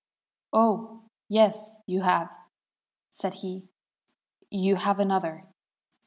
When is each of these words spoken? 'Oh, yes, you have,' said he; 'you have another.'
'Oh, 0.51 1.03
yes, 1.29 1.75
you 1.85 2.01
have,' 2.01 2.35
said 3.11 3.35
he; 3.35 3.69
'you 4.49 4.75
have 4.77 4.97
another.' 4.97 5.45